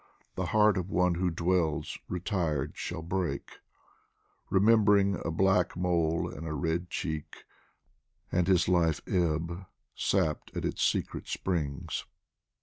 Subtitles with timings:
[0.33, 3.59] 1 08 DIVAN OF HAFIZ The heart of one who dwells retired shall break,
[4.51, 7.45] Rememb'ring a black mole and a red cheek.
[8.31, 12.05] And his life ebb, sapped at its secret springs.